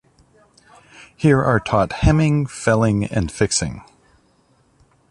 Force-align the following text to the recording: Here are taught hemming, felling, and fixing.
Here 1.15 1.43
are 1.43 1.59
taught 1.59 1.91
hemming, 1.93 2.47
felling, 2.47 3.05
and 3.05 3.31
fixing. 3.31 3.83